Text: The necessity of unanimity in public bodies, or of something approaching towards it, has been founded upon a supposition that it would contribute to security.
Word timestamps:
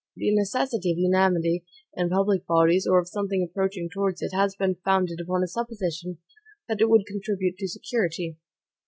The 0.15 0.33
necessity 0.33 0.91
of 0.91 0.97
unanimity 0.97 1.63
in 1.93 2.09
public 2.09 2.47
bodies, 2.47 2.87
or 2.87 2.97
of 2.99 3.07
something 3.07 3.43
approaching 3.43 3.87
towards 3.87 4.23
it, 4.23 4.31
has 4.33 4.55
been 4.55 4.77
founded 4.83 5.19
upon 5.21 5.43
a 5.43 5.47
supposition 5.47 6.17
that 6.67 6.81
it 6.81 6.89
would 6.89 7.05
contribute 7.05 7.59
to 7.59 7.67
security. 7.67 8.35